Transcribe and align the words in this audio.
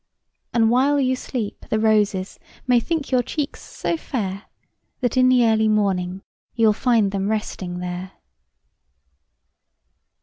And 0.51 0.71
while 0.71 0.99
you 0.99 1.15
sleep, 1.15 1.67
the 1.69 1.77
roses 1.77 2.39
May 2.65 2.79
think 2.79 3.11
your 3.11 3.21
cheeks 3.21 3.61
so 3.61 3.95
fair 3.97 4.45
That, 5.01 5.15
in 5.15 5.29
the 5.29 5.45
early 5.45 5.67
morning, 5.67 6.23
You'll 6.55 6.73
find 6.73 7.11
them 7.11 7.29
resting 7.29 7.77
there. 7.81 8.13